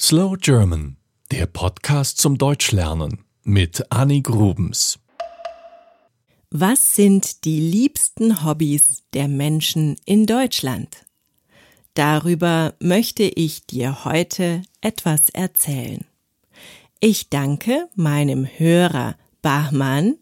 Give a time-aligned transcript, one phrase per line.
[0.00, 0.96] Slow German,
[1.30, 4.98] der Podcast zum Deutschlernen mit Annie Grubens.
[6.50, 11.06] Was sind die liebsten Hobbys der Menschen in Deutschland?
[11.94, 16.04] Darüber möchte ich dir heute etwas erzählen.
[16.98, 20.16] Ich danke meinem Hörer Bachmann,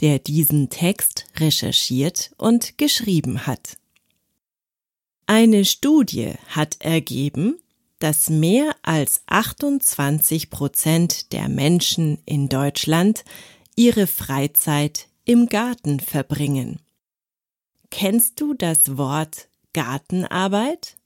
[0.00, 3.78] der diesen Text recherchiert und geschrieben hat.
[5.26, 7.60] Eine Studie hat ergeben,
[8.04, 13.24] dass mehr als 28 Prozent der Menschen in Deutschland
[13.76, 16.80] ihre Freizeit im Garten verbringen.
[17.88, 20.98] Kennst du das Wort Gartenarbeit?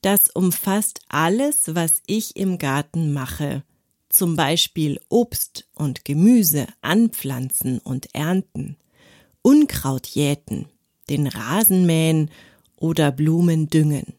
[0.00, 3.62] Das umfasst alles, was ich im Garten mache,
[4.08, 8.78] zum Beispiel Obst und Gemüse anpflanzen und ernten,
[9.42, 10.70] Unkraut jäten,
[11.10, 12.30] den Rasen mähen
[12.76, 14.14] oder Blumen düngen.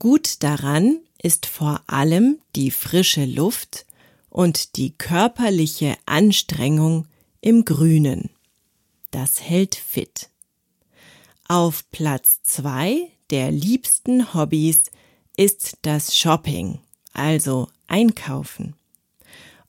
[0.00, 3.84] Gut daran ist vor allem die frische Luft
[4.30, 7.06] und die körperliche Anstrengung
[7.42, 8.30] im Grünen.
[9.10, 10.30] Das hält fit.
[11.46, 14.84] Auf Platz zwei der liebsten Hobbys
[15.36, 16.78] ist das Shopping,
[17.12, 18.76] also Einkaufen.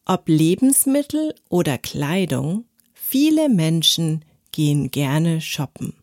[0.06, 4.24] Ob Lebensmittel oder Kleidung, viele Menschen
[4.54, 5.94] gehen gerne shoppen.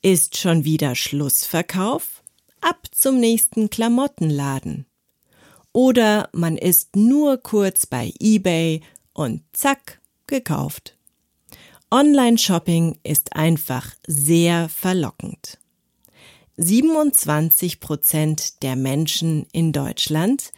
[0.00, 2.22] Ist schon wieder Schlussverkauf?
[2.66, 4.86] Ab zum nächsten Klamottenladen.
[5.72, 8.80] Oder man ist nur kurz bei eBay
[9.12, 10.98] und zack, gekauft.
[11.92, 15.58] Online-Shopping ist einfach sehr verlockend.
[16.56, 20.52] 27 Prozent der Menschen in Deutschland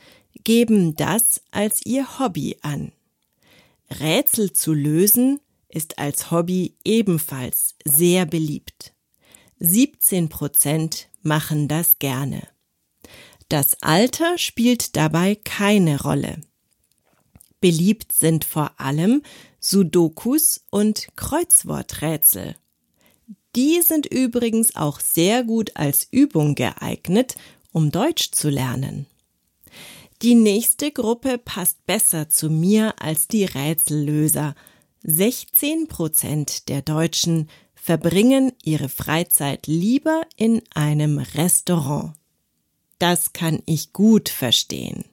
[0.45, 2.93] geben das als ihr Hobby an.
[4.01, 8.95] Rätsel zu lösen ist als Hobby ebenfalls sehr beliebt.
[9.59, 12.47] 17 Prozent machen das gerne.
[13.49, 16.41] Das Alter spielt dabei keine Rolle.
[17.61, 19.23] Beliebt sind vor allem
[19.59, 22.57] Sudokus und Kreuzworträtsel.
[23.57, 27.37] Die sind übrigens auch sehr gut als Übung geeignet,
[27.73, 29.07] um Deutsch zu lernen.
[30.23, 34.55] Die nächste Gruppe passt besser zu mir als die Rätsellöser.
[35.03, 37.49] 16 Prozent der Deutschen
[37.89, 42.13] verbringen ihre Freizeit lieber in einem Restaurant.
[42.99, 45.07] Das kann ich gut verstehen.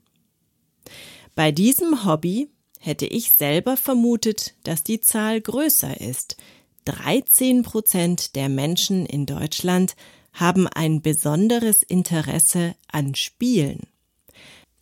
[1.35, 2.49] Bei diesem Hobby
[2.81, 6.35] hätte ich selber vermutet, dass die Zahl größer ist.
[6.83, 9.95] 13 Prozent der Menschen in Deutschland
[10.33, 13.87] haben ein besonderes Interesse an Spielen.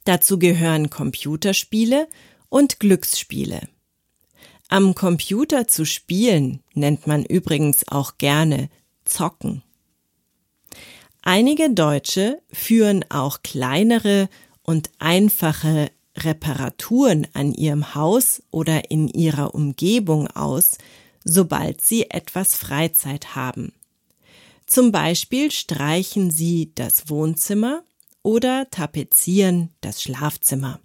[0.04, 2.08] Dazu gehören Computerspiele
[2.50, 3.68] und Glücksspiele.
[4.74, 8.72] Am Computer zu spielen nennt man übrigens auch gerne
[9.06, 9.62] zocken.
[11.22, 14.30] Einige Deutsche führen auch kleinere
[14.64, 20.80] und einfache Reparaturen an ihrem Haus oder in ihrer Umgebung aus,
[21.24, 23.74] sobald sie etwas Freizeit haben.
[24.66, 27.84] Zum Beispiel streichen sie das Wohnzimmer
[28.24, 30.80] oder tapezieren das Schlafzimmer.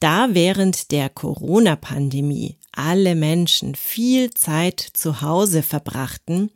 [0.00, 6.50] Da während der Corona-Pandemie alle Menschen viel Zeit zu Hause verbrachten,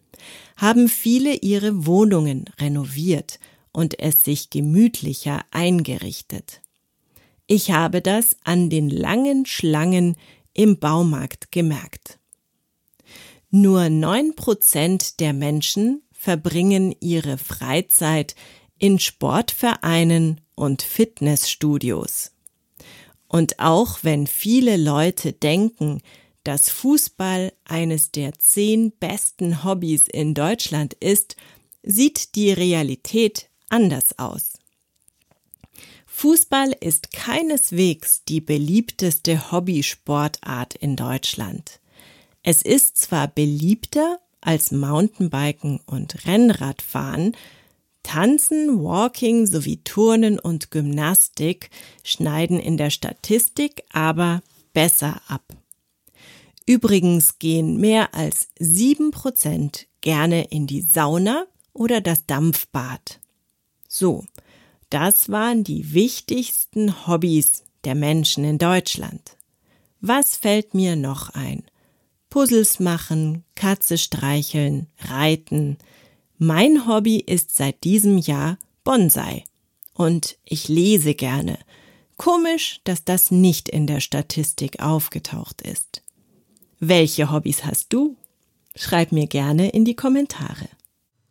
[0.57, 3.41] haben viele ihre Wohnungen renoviert
[3.73, 6.61] und es sich gemütlicher eingerichtet.
[7.49, 10.17] Ich habe das an den langen Schlangen
[10.55, 12.19] im Baumarkt gemerkt.
[13.51, 18.37] Nur neun Prozent der Menschen verbringen ihre Freizeit
[18.79, 22.32] in Sportvereinen und Fitnessstudios.
[23.33, 26.03] Und auch wenn viele Leute denken,
[26.45, 31.37] dass Fußball eines der zehn besten Hobbys in Deutschland ist,
[31.83, 34.59] sieht die Realität anders aus.
[36.05, 41.81] Fußball ist keineswegs die beliebteste Hobbysportart in Deutschland.
[42.43, 47.35] Es ist zwar beliebter als Mountainbiken und Rennradfahren,
[48.03, 51.71] Tanzen, Walking sowie Turnen und Gymnastik
[52.03, 55.43] schneiden in der Statistik aber besser ab.
[56.67, 63.21] Übrigens gehen mehr als sieben Prozent gerne in die Sauna oder das Dampfbad.
[63.89, 64.25] So,
[64.91, 69.37] das waren die wichtigsten Hobbys der Menschen in Deutschland.
[70.01, 71.65] Was fällt mir noch ein?
[72.31, 75.79] Puzzles machen, Katze streicheln, reiten,
[76.43, 79.45] mein Hobby ist seit diesem Jahr Bonsai.
[79.95, 81.57] Und ich lese gerne.
[82.17, 86.03] Komisch, dass das nicht in der Statistik aufgetaucht ist.
[86.81, 88.17] Welche Hobbys hast du?
[88.75, 90.69] Schreib mir gerne in die Kommentare.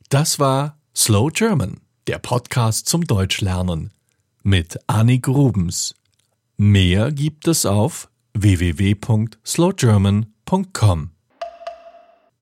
[0.07, 3.91] Das war Slow German, der Podcast zum Deutschlernen
[4.43, 5.93] mit Annik Grubens.
[6.55, 11.11] Mehr gibt es auf www.slowgerman.com.